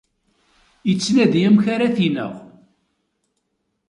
[0.91, 2.33] Ittnadi amek ara t-ineɣ.